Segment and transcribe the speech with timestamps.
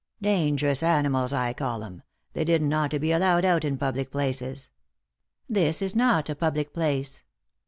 [0.23, 2.01] Dangerous animals I call 'em;
[2.33, 4.71] they didn't ought to be allowed out in public places.""
[5.47, 7.23] This is not a public place."